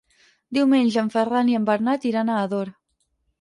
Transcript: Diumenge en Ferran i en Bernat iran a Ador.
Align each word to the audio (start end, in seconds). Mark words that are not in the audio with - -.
Diumenge 0.57 0.97
en 1.01 1.11
Ferran 1.15 1.51
i 1.51 1.59
en 1.59 1.67
Bernat 1.67 2.09
iran 2.13 2.33
a 2.33 2.39
Ador. 2.47 2.73